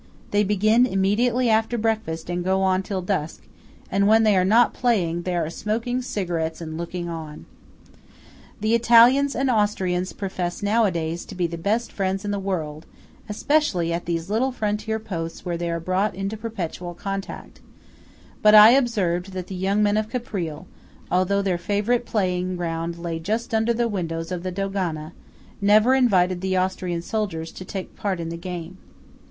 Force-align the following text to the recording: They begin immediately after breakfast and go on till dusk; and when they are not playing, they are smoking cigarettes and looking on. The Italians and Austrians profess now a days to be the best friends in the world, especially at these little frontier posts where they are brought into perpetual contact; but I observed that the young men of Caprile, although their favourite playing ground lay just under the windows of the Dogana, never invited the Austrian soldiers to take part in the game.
They 0.31 0.43
begin 0.43 0.87
immediately 0.87 1.47
after 1.47 1.77
breakfast 1.77 2.27
and 2.27 2.43
go 2.43 2.63
on 2.63 2.81
till 2.81 3.03
dusk; 3.03 3.43
and 3.91 4.07
when 4.07 4.23
they 4.23 4.35
are 4.35 4.43
not 4.43 4.73
playing, 4.73 5.21
they 5.21 5.35
are 5.35 5.47
smoking 5.51 6.01
cigarettes 6.01 6.59
and 6.59 6.75
looking 6.75 7.07
on. 7.07 7.45
The 8.61 8.73
Italians 8.73 9.35
and 9.35 9.47
Austrians 9.47 10.11
profess 10.13 10.63
now 10.63 10.85
a 10.85 10.91
days 10.91 11.23
to 11.25 11.35
be 11.35 11.45
the 11.45 11.55
best 11.59 11.91
friends 11.91 12.25
in 12.25 12.31
the 12.31 12.39
world, 12.39 12.87
especially 13.29 13.93
at 13.93 14.05
these 14.07 14.27
little 14.27 14.51
frontier 14.51 14.97
posts 14.97 15.45
where 15.45 15.55
they 15.55 15.69
are 15.69 15.79
brought 15.79 16.15
into 16.15 16.35
perpetual 16.35 16.95
contact; 16.95 17.59
but 18.41 18.55
I 18.55 18.71
observed 18.71 19.33
that 19.33 19.45
the 19.45 19.55
young 19.55 19.83
men 19.83 19.97
of 19.97 20.09
Caprile, 20.09 20.65
although 21.11 21.43
their 21.43 21.59
favourite 21.59 22.07
playing 22.07 22.55
ground 22.57 22.97
lay 22.97 23.19
just 23.19 23.53
under 23.53 23.71
the 23.71 23.87
windows 23.87 24.31
of 24.31 24.41
the 24.41 24.51
Dogana, 24.51 25.11
never 25.61 25.93
invited 25.93 26.41
the 26.41 26.57
Austrian 26.57 27.03
soldiers 27.03 27.51
to 27.51 27.63
take 27.63 27.95
part 27.95 28.19
in 28.19 28.29
the 28.29 28.35
game. 28.37 28.79